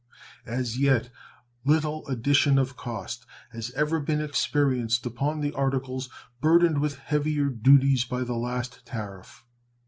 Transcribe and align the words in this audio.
As 0.47 0.79
yet 0.79 1.11
little 1.63 2.07
addition 2.07 2.57
of 2.57 2.75
cost 2.75 3.27
has 3.51 3.71
even 3.79 4.03
been 4.03 4.19
experienced 4.19 5.05
upon 5.05 5.41
the 5.41 5.53
articles 5.53 6.09
burdened 6.39 6.79
with 6.81 6.97
heavier 6.97 7.49
duties 7.49 8.03
by 8.03 8.23
the 8.23 8.33
last 8.33 8.83
tariff. 8.83 9.45